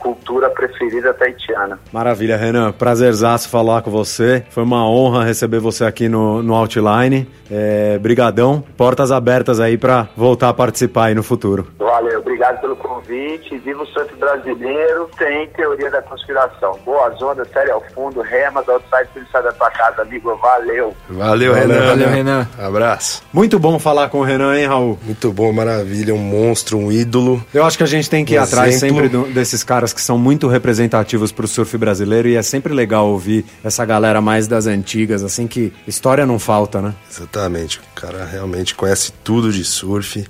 [0.05, 1.79] cultura preferida taitiana.
[1.91, 2.71] Maravilha, Renan.
[2.71, 4.45] Prazerzaço falar com você.
[4.51, 7.27] Foi uma honra receber você aqui no, no Outline.
[7.49, 8.63] É, brigadão.
[8.77, 11.67] Portas abertas aí para voltar a participar aí no futuro.
[11.79, 13.57] Valeu, obrigado pelo convite.
[13.59, 15.09] Viva o surf brasileiro.
[15.17, 16.77] Tem teoria da conspiração.
[16.85, 18.21] Boas ondas, série ao fundo.
[18.21, 20.35] Rema do outside, tudo sai da tua casa, amigo.
[20.35, 20.95] Valeu.
[21.09, 21.87] Valeu, Renan.
[21.87, 22.47] Valeu, Renan.
[22.59, 23.23] Abraço.
[23.33, 24.99] Muito bom falar com o Renan, hein, Raul?
[25.03, 26.13] Muito bom, maravilha.
[26.13, 27.43] Um monstro, um ídolo.
[27.53, 28.95] Eu acho que a gente tem que ir um atrás exemplo.
[29.03, 32.73] sempre do, desses caras que são muito representativos para o surf brasileiro e é sempre
[32.73, 36.93] legal ouvir essa galera mais das antigas, assim que história não falta, né?
[37.09, 37.79] Exatamente.
[37.79, 40.25] O cara realmente conhece tudo de surf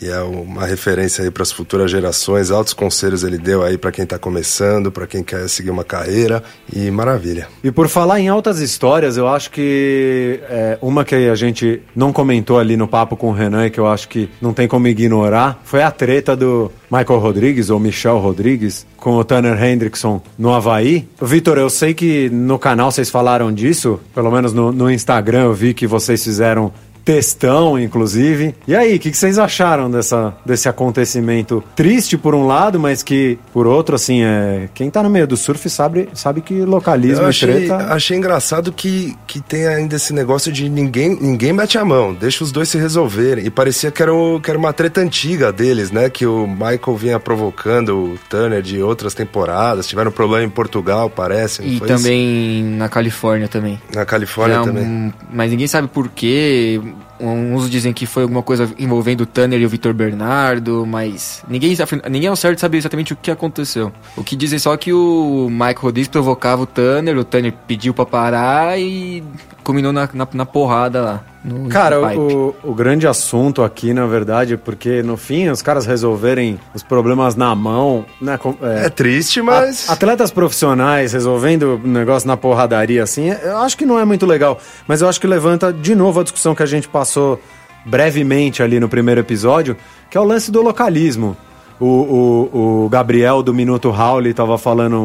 [0.00, 2.50] e é uma referência aí para as futuras gerações.
[2.50, 6.42] Altos conselhos ele deu aí para quem está começando, para quem quer seguir uma carreira
[6.72, 7.48] e maravilha.
[7.62, 12.12] E por falar em altas histórias, eu acho que é, uma que a gente não
[12.12, 14.86] comentou ali no papo com o Renan e que eu acho que não tem como
[14.88, 20.52] ignorar foi a treta do Michael Rodrigues ou Michel Rodrigues com o Tanner Hendrickson no
[20.52, 21.08] Havaí.
[21.20, 25.54] Vitor, eu sei que no canal vocês falaram disso, pelo menos no, no Instagram eu
[25.54, 26.72] vi que vocês fizeram
[27.08, 28.54] textão, inclusive.
[28.66, 33.02] E aí, o que, que, vocês acharam dessa, desse acontecimento triste por um lado, mas
[33.02, 37.22] que por outro, assim, é quem tá no meio do surf sabe, sabe que localismo
[37.22, 37.76] Eu achei, e treta.
[37.94, 42.44] Achei engraçado que, que tem ainda esse negócio de ninguém, ninguém mete a mão, deixa
[42.44, 43.46] os dois se resolverem.
[43.46, 46.10] E parecia que era, o, que era uma treta antiga deles, né?
[46.10, 51.62] Que o Michael vinha provocando o Turner de outras temporadas, tiveram problema em Portugal, parece.
[51.62, 52.76] e também isso?
[52.76, 53.80] na Califórnia também.
[53.94, 55.14] Na Califórnia também.
[55.32, 56.78] mas ninguém sabe por quê
[57.20, 61.76] Uns dizem que foi alguma coisa envolvendo o Tanner e o Vitor Bernardo, mas ninguém,
[62.08, 63.92] ninguém ao certo sabe exatamente o que aconteceu.
[64.16, 68.06] O que dizem só que o Mike Rodrigues provocava o Tanner, o Tanner pediu pra
[68.06, 69.22] parar e
[69.64, 71.24] culminou na, na, na porrada lá.
[71.70, 76.58] Cara, o, o, grande assunto aqui, na verdade, é porque no fim os caras resolverem
[76.74, 78.04] os problemas na mão.
[78.20, 79.88] Né, é, é triste, mas.
[79.88, 84.26] A, atletas profissionais resolvendo o negócio na porradaria assim, eu acho que não é muito
[84.26, 84.58] legal.
[84.86, 87.40] Mas eu acho que levanta de novo a discussão que a gente passou
[87.86, 89.76] brevemente ali no primeiro episódio,
[90.10, 91.36] que é o lance do localismo.
[91.80, 94.96] O, o, o Gabriel do Minuto Howley estava falando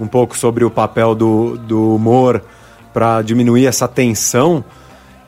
[0.00, 2.42] um, um pouco sobre o papel do, do humor
[2.92, 4.64] para diminuir essa tensão.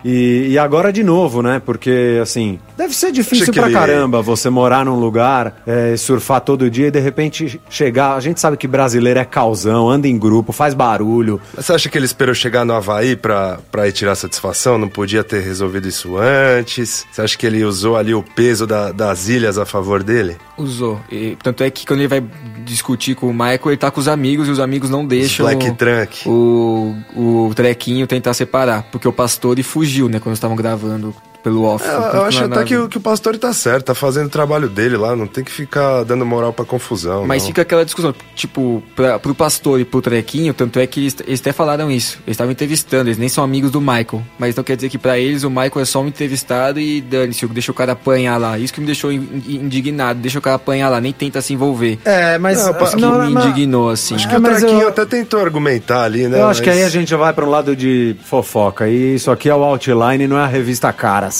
[0.04, 1.60] E, e, agora de novo, né?
[1.64, 3.74] Porque, assim, deve ser difícil pra ele...
[3.74, 8.14] caramba você morar num lugar, é, surfar todo dia e de repente chegar.
[8.14, 11.40] A gente sabe que brasileiro é causão, anda em grupo, faz barulho.
[11.54, 14.78] Mas você acha que ele esperou chegar no Havaí pra, pra ir tirar satisfação?
[14.78, 17.06] Não podia ter resolvido isso antes?
[17.10, 20.36] Você acha que ele usou ali o peso da, das ilhas a favor dele?
[20.56, 21.00] Usou.
[21.10, 22.22] E, tanto é que quando ele vai
[22.66, 25.46] discutir com o Michael, ele tá com os amigos e os amigos não deixam.
[25.46, 26.28] Black Trunk.
[26.28, 28.82] O, o trequinho tentar separar.
[28.90, 30.20] Porque o pastor fugiu, né?
[30.20, 31.14] Quando estavam gravando
[31.46, 31.86] pelo off.
[31.86, 34.68] É, eu acho até que, o, que o Pastore tá certo, tá fazendo o trabalho
[34.68, 37.24] dele lá, não tem que ficar dando moral pra confusão.
[37.24, 37.46] Mas não.
[37.46, 41.40] fica aquela discussão, tipo, pra, pro Pastor e pro Trequinho, tanto é que eles, eles
[41.40, 42.18] até falaram isso.
[42.26, 44.24] Eles estavam entrevistando, eles nem são amigos do Michael.
[44.40, 47.46] Mas então quer dizer que pra eles o Michael é só um entrevistado e dane-se,
[47.46, 48.58] deixa o cara apanhar lá.
[48.58, 52.00] Isso que me deixou indignado, deixa o cara apanhar lá, nem tenta se envolver.
[52.04, 52.58] É, mas.
[52.66, 54.16] Não, que não, me indignou, assim.
[54.16, 54.88] Acho que é, o Trequinho eu...
[54.88, 56.40] até tentou argumentar ali, né?
[56.40, 56.64] Eu acho mas...
[56.64, 58.88] que aí a gente vai pra um lado de fofoca.
[58.88, 61.35] E isso aqui é o Outline, não é a revista Caras.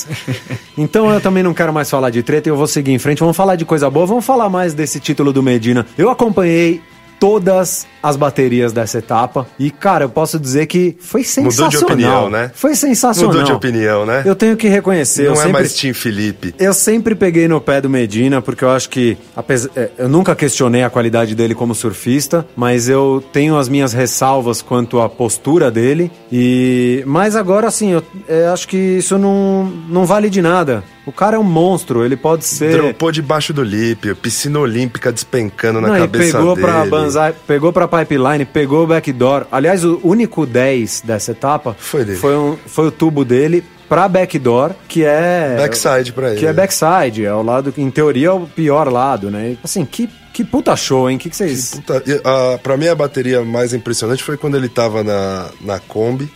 [0.77, 3.21] Então eu também não quero mais falar de treta, eu vou seguir em frente.
[3.21, 5.87] Vamos falar de coisa boa, vamos falar mais desse título do Medina.
[5.97, 6.83] Eu acompanhei
[7.19, 9.47] todas as baterias dessa etapa.
[9.59, 11.71] E, cara, eu posso dizer que foi sensacional.
[11.71, 12.51] Mudou de opinião, né?
[12.55, 13.33] Foi sensacional.
[13.33, 14.23] Mudou de opinião, né?
[14.25, 15.27] Eu tenho que reconhecer.
[15.27, 16.55] Não é sempre, mais Tim Felipe.
[16.59, 20.35] Eu sempre peguei no pé do Medina, porque eu acho que, apesar, é, eu nunca
[20.35, 25.71] questionei a qualidade dele como surfista, mas eu tenho as minhas ressalvas quanto à postura
[25.71, 26.11] dele.
[26.31, 30.85] E Mas agora, assim, eu, eu acho que isso não, não vale de nada.
[31.07, 32.73] O cara é um monstro, ele pode ser.
[32.73, 36.67] Dropou debaixo do lip, piscina olímpica despencando na Não, cabeça pegou dele.
[36.67, 39.47] Pra banzai, pegou pra pipeline, pegou o backdoor.
[39.53, 42.19] Aliás, o único 10 dessa etapa foi, dele.
[42.19, 45.57] foi, um, foi o tubo dele pra backdoor, que é.
[45.57, 46.41] Backside pra ele.
[46.41, 49.57] Que é backside, é o lado que, em teoria, é o pior lado, né?
[49.63, 50.11] Assim, que.
[50.37, 51.17] Que puta show, hein?
[51.17, 51.71] O que, que vocês.
[51.71, 51.97] Que puta...
[51.97, 56.31] Uh, pra mim, a bateria mais impressionante foi quando ele tava na, na Kombi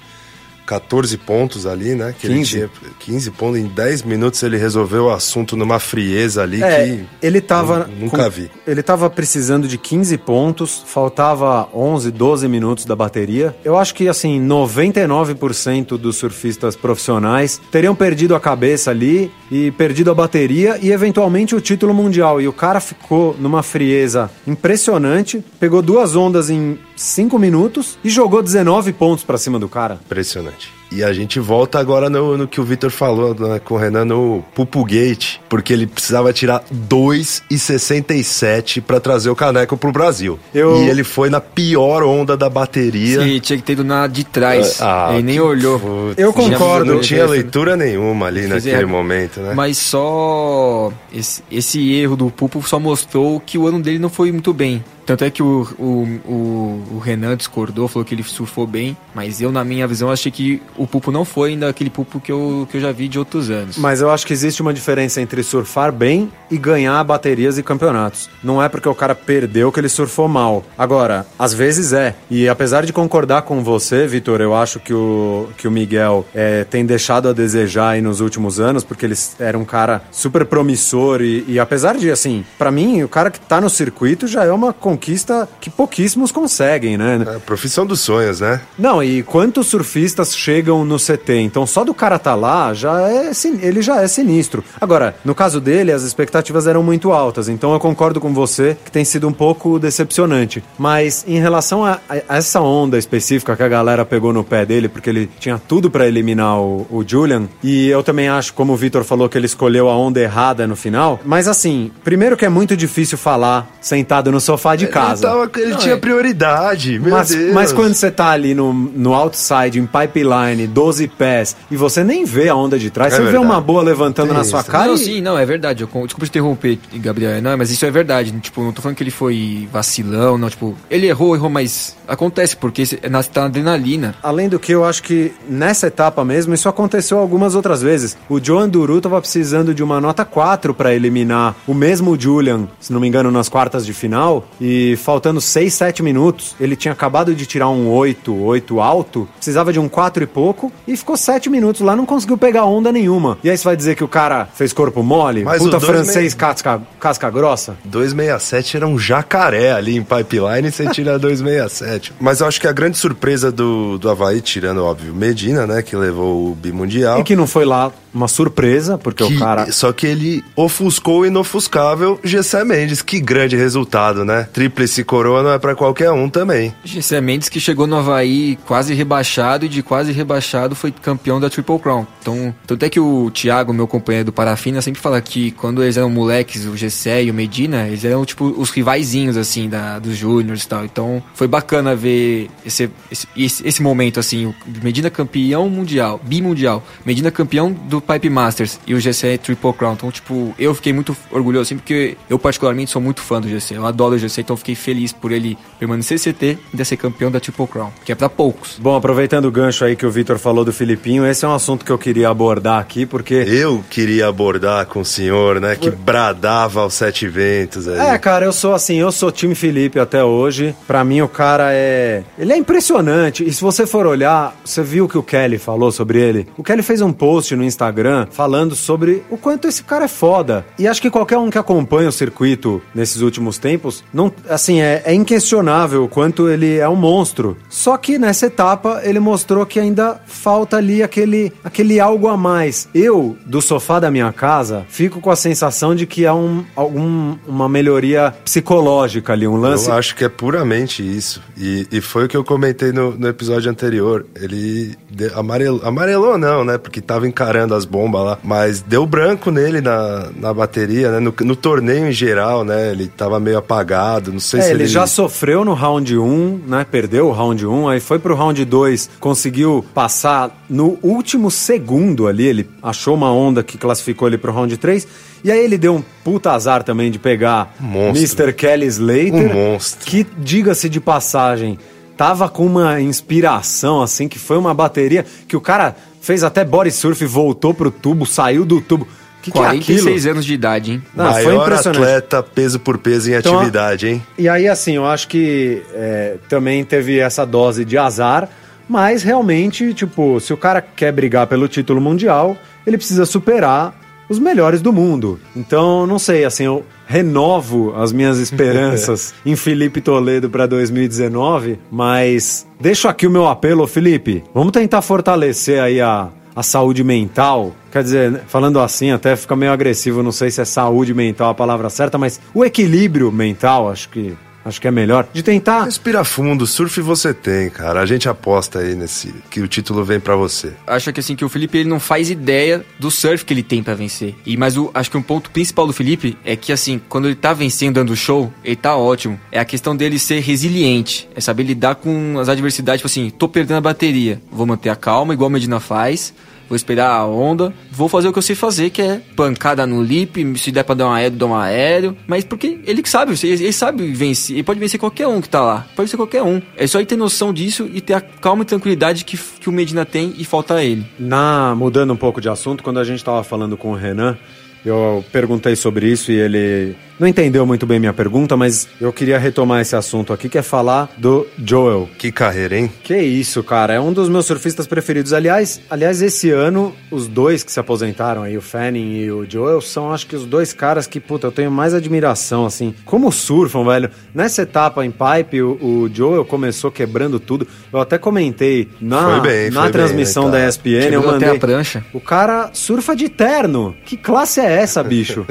[0.70, 2.14] 14 pontos ali, né?
[2.16, 2.58] Que 15.
[2.58, 3.58] ele tinha 15 pontos.
[3.58, 7.04] Em 10 minutos ele resolveu o assunto numa frieza ali é, que.
[7.20, 7.90] Ele tava.
[7.98, 8.48] Nunca com, vi.
[8.64, 13.56] Ele tava precisando de 15 pontos, faltava 11, 12 minutos da bateria.
[13.64, 20.12] Eu acho que, assim, 99% dos surfistas profissionais teriam perdido a cabeça ali e perdido
[20.12, 22.40] a bateria e, eventualmente, o título mundial.
[22.40, 28.40] E o cara ficou numa frieza impressionante, pegou duas ondas em 5 minutos e jogou
[28.40, 29.98] 19 pontos para cima do cara.
[30.04, 30.59] Impressionante.
[30.60, 30.79] much.
[30.90, 34.04] E a gente volta agora no, no que o Vitor falou né, com o Renan
[34.04, 40.36] no Pupu Gate, porque ele precisava tirar 2,67 para trazer o caneco pro Brasil.
[40.52, 40.82] Eu...
[40.82, 43.22] E ele foi na pior onda da bateria.
[43.22, 44.80] Sim, tinha que ter ido na de trás.
[44.80, 45.78] Ah, ele nem olhou.
[45.78, 46.94] Putz, eu concordo.
[46.94, 49.54] Não tinha leitura nenhuma ali naquele momento, né?
[49.54, 54.32] Mas só esse, esse erro do Pupo só mostrou que o ano dele não foi
[54.32, 54.82] muito bem.
[55.10, 59.40] Tanto é que o, o, o, o, Renan discordou, falou que ele surfou bem, mas
[59.40, 62.66] eu, na minha visão, achei que o Pupo não foi ainda aquele Pupo que eu,
[62.70, 63.76] que eu já vi de outros anos.
[63.76, 68.28] Mas eu acho que existe uma diferença entre surfar bem e ganhar baterias e campeonatos.
[68.42, 70.64] Não é porque o cara perdeu que ele surfou mal.
[70.76, 72.14] Agora, às vezes é.
[72.30, 76.64] E apesar de concordar com você, Vitor, eu acho que o, que o Miguel é,
[76.64, 81.20] tem deixado a desejar aí nos últimos anos, porque ele era um cara super promissor
[81.20, 84.52] e, e apesar de, assim, para mim, o cara que tá no circuito já é
[84.52, 87.24] uma conquista conquista que pouquíssimos conseguem, né?
[87.26, 88.60] É, profissão dos sonhos, né?
[88.78, 91.40] Não, e quantos surfistas chegam no CT?
[91.40, 93.30] Então, só do cara tá lá, já é
[93.60, 94.64] ele já é sinistro.
[94.80, 98.90] Agora, no caso dele, as expectativas eram muito altas, então eu concordo com você que
[98.90, 100.62] tem sido um pouco decepcionante.
[100.78, 104.88] Mas em relação a, a essa onda específica que a galera pegou no pé dele,
[104.88, 108.76] porque ele tinha tudo para eliminar o, o, Julian, e eu também acho, como o
[108.76, 111.20] Vitor falou, que ele escolheu a onda errada no final.
[111.24, 115.26] Mas assim, primeiro que é muito difícil falar sentado no sofá de casa.
[115.26, 115.98] Ele, tava, ele não, tinha é.
[115.98, 117.54] prioridade, meu mas, Deus.
[117.54, 122.02] Mas quando você tá ali no, no outside, em pipeline, pipeline, 12 pés, e você
[122.04, 123.46] nem vê a onda de trás, É você vê verdade.
[123.46, 124.98] uma boa levantando Tem na sua isso, cara não, e...
[124.98, 125.82] sim, não, é verdade.
[125.82, 127.40] Eu, desculpa te interromper, Gabriel.
[127.42, 128.32] Não, mas isso é verdade.
[128.40, 130.48] Tipo, não tô falando que ele foi vacilão, não.
[130.48, 134.14] Tipo, ele errou, errou, mas acontece, porque é tá na adrenalina.
[134.22, 138.16] Além do que, eu acho que nessa etapa mesmo, isso aconteceu algumas outras vezes.
[138.28, 142.92] O Joan Duru tava precisando de uma nota 4 para eliminar o mesmo Julian, se
[142.92, 144.46] não me engano, nas quartas de final.
[144.60, 149.72] E faltando 6, 7 minutos, ele tinha acabado de tirar um 8, 8 alto, precisava
[149.72, 150.49] de um 4 e pouco,
[150.86, 153.38] e ficou 7 minutos lá, não conseguiu pegar onda nenhuma.
[153.42, 155.44] E aí você vai dizer que o cara fez corpo mole?
[155.44, 157.76] Mas Puta francês meio- casca, casca grossa?
[157.84, 162.12] 267 era um jacaré ali em pipeline e você tira 267.
[162.20, 165.94] Mas eu acho que a grande surpresa do, do Havaí, tirando, óbvio, Medina, né, que
[165.96, 167.20] levou o bimundial.
[167.20, 169.70] E que não foi lá uma surpresa, porque que- o cara...
[169.70, 173.02] Só que ele ofuscou o inofuscável Gessé Mendes.
[173.02, 174.48] Que grande resultado, né?
[174.52, 176.74] Tríplice coroa não é pra qualquer um também.
[176.84, 180.29] Gessé Mendes que chegou no Havaí quase rebaixado e de quase rebaixado
[180.74, 182.06] foi campeão da Triple Crown.
[182.20, 185.96] Então, tanto é que o Thiago, meu companheiro do Parafina, sempre fala que quando eles
[185.96, 190.16] eram moleques, o Gessé e o Medina, eles eram tipo os rivaizinhos, assim, da, dos
[190.16, 190.84] Júniors e tal.
[190.84, 197.30] Então, foi bacana ver esse, esse, esse, momento, assim, o Medina campeão mundial, bimundial, Medina
[197.30, 199.94] campeão do Pipe Masters e o Gessé Triple Crown.
[199.94, 203.76] Então, tipo, eu fiquei muito orgulhoso, assim, porque eu particularmente sou muito fã do Gessé.
[203.76, 207.30] Eu adoro o Gessé, então fiquei feliz por ele permanecer CT e ainda ser campeão
[207.30, 208.76] da Triple Crown, que é pra poucos.
[208.78, 211.82] Bom, aproveitando o gancho aí que o Vitor falou do Filipinho, esse é um assunto
[211.82, 213.34] que eu queria abordar aqui, porque...
[213.34, 217.98] Eu queria abordar com o senhor, né, que bradava aos sete ventos aí.
[217.98, 220.74] É, cara, eu sou assim, eu sou time Felipe até hoje.
[220.86, 223.42] Pra mim o cara é, ele é impressionante.
[223.48, 226.46] E se você for olhar, você viu o que o Kelly falou sobre ele?
[226.58, 230.66] O Kelly fez um post no Instagram falando sobre o quanto esse cara é foda.
[230.78, 235.02] E acho que qualquer um que acompanha o circuito nesses últimos tempos, não, assim, é,
[235.06, 237.56] é inquestionável o quanto ele é um monstro.
[237.70, 242.88] Só que nessa etapa ele mostrou que ainda falta ali aquele, aquele algo a mais.
[242.94, 247.36] Eu, do sofá da minha casa, fico com a sensação de que há um, algum,
[247.46, 249.88] uma melhoria psicológica ali, um lance.
[249.88, 251.42] Eu acho que é puramente isso.
[251.56, 254.24] E, e foi o que eu comentei no, no episódio anterior.
[254.34, 256.78] Ele de- amarelou, amarelou não, né?
[256.78, 258.38] Porque tava encarando as bombas lá.
[258.42, 261.18] Mas deu branco nele na, na bateria, né?
[261.20, 262.90] No, no torneio em geral, né?
[262.90, 264.32] Ele tava meio apagado.
[264.32, 264.88] Não sei É, se ele ele...
[264.88, 266.86] já sofreu no round 1, né?
[266.90, 272.46] Perdeu o round 1, aí foi pro round 2, conseguiu passar no último segundo ali,
[272.46, 275.06] ele achou uma onda que classificou ele pro round 3,
[275.44, 278.46] e aí ele deu um puta azar também de pegar Monstro.
[278.46, 278.52] Mr.
[278.54, 280.06] Kelly Slater, Um monstro.
[280.06, 281.78] que, diga-se de passagem,
[282.16, 286.90] tava com uma inspiração, assim, que foi uma bateria que o cara fez até body
[286.90, 289.06] surf, voltou pro tubo, saiu do tubo.
[289.42, 289.60] Que que é?
[289.62, 291.02] 46 anos de idade, hein?
[291.14, 292.02] Não, foi Maior impressionante.
[292.02, 294.22] atleta peso por peso em Então, atividade, hein?
[294.38, 298.48] E aí, assim, eu acho que é, também teve essa dose de azar,
[298.90, 303.94] mas realmente, tipo, se o cara quer brigar pelo título mundial, ele precisa superar
[304.28, 305.38] os melhores do mundo.
[305.54, 312.66] Então, não sei, assim, eu renovo as minhas esperanças em Felipe Toledo para 2019, mas
[312.80, 314.42] deixo aqui o meu apelo, Felipe.
[314.52, 317.72] Vamos tentar fortalecer aí a, a saúde mental.
[317.92, 321.54] Quer dizer, falando assim até fica meio agressivo, não sei se é saúde mental a
[321.54, 324.36] palavra certa, mas o equilíbrio mental, acho que
[324.70, 328.00] acho que é melhor de tentar Respira fundo, surf você tem, cara.
[328.00, 330.72] A gente aposta aí nesse que o título vem pra você.
[330.86, 333.82] Acho que assim que o Felipe ele não faz ideia do surf que ele tem
[333.82, 334.34] pra vencer.
[334.46, 337.34] E mas o, acho que um ponto principal do Felipe é que assim, quando ele
[337.34, 339.38] tá vencendo dando show, ele tá ótimo.
[339.50, 343.48] É a questão dele ser resiliente, é saber lidar com as adversidades, tipo assim, tô
[343.48, 346.32] perdendo a bateria, vou manter a calma igual a Medina faz.
[346.70, 350.00] Vou esperar a onda, vou fazer o que eu sei fazer, que é pancada no
[350.00, 352.16] lip, se der pra dar um aéreo, dá um aéreo.
[352.28, 355.60] Mas porque ele que sabe, ele, sabe vencer, ele pode vencer qualquer um que tá
[355.60, 355.84] lá.
[355.96, 356.62] Pode ser qualquer um.
[356.76, 359.72] É só ele ter noção disso e ter a calma e tranquilidade que, que o
[359.72, 361.04] Medina tem e falta a ele.
[361.18, 364.38] Na, mudando um pouco de assunto, quando a gente estava falando com o Renan,
[364.84, 369.38] eu perguntei sobre isso e ele não entendeu muito bem minha pergunta, mas eu queria
[369.38, 372.08] retomar esse assunto aqui, que é falar do Joel.
[372.16, 372.90] Que carreira, hein?
[373.04, 375.34] Que isso, cara, é um dos meus surfistas preferidos.
[375.34, 379.82] Aliás, aliás, esse ano, os dois que se aposentaram aí, o Fanning e o Joel,
[379.82, 382.94] são acho que os dois caras que, puta, eu tenho mais admiração, assim.
[383.04, 384.10] Como surfam, velho.
[384.34, 387.68] Nessa etapa em pipe, o, o Joel começou quebrando tudo.
[387.92, 390.68] Eu até comentei na, Foi bem, na foi transmissão bem, da.
[390.68, 391.50] ESPN, eu Quebrou mandei...
[391.50, 392.04] a prancha.
[392.14, 393.94] O cara surfa de terno.
[394.06, 395.46] Que classe é essa, bicho?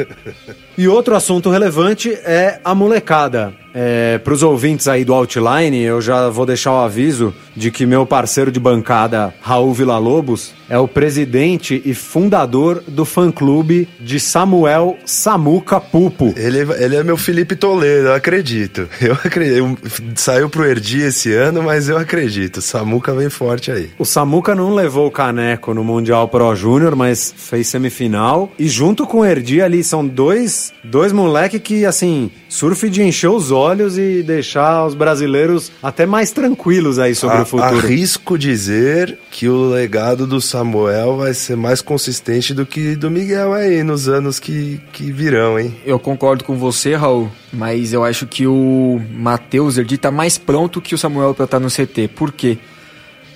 [0.78, 3.54] e outro assunto relevante é a molecada.
[3.74, 7.86] É, para os ouvintes aí do Outline, eu já vou deixar o aviso de que
[7.86, 14.98] meu parceiro de bancada, Raul Villa-Lobos, é o presidente e fundador do fã-clube de Samuel
[15.06, 16.34] Samuca Pupo.
[16.38, 18.88] Ele, ele é meu Felipe Toledo, eu acredito.
[19.02, 19.78] Eu acredito.
[20.16, 22.62] Saiu pro Erdi esse ano, mas eu acredito.
[22.62, 23.90] Samuca vem forte aí.
[23.98, 28.52] O Samuca não levou o caneco no Mundial Pro Júnior, mas fez semifinal.
[28.60, 33.30] E junto com o Erdi ali, são dois, dois moleque que, assim, surf de encher
[33.30, 37.78] os olhos e deixar os brasileiros até mais tranquilos aí sobre A, o futuro.
[37.78, 43.54] Arrisco dizer que o legado do Samuel vai ser mais consistente do que do Miguel
[43.54, 45.76] aí nos anos que, que virão, hein?
[45.86, 50.82] Eu concordo com você, Raul, mas eu acho que o Matheus Erdi tá mais pronto
[50.82, 52.10] que o Samuel pra estar no CT.
[52.10, 52.58] Por quê?